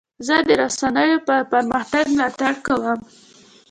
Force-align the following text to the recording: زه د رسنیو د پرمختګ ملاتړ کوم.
زه 0.27 0.35
د 0.47 0.49
رسنیو 0.61 1.17
د 1.27 1.29
پرمختګ 1.51 2.03
ملاتړ 2.13 2.53
کوم. 2.65 2.99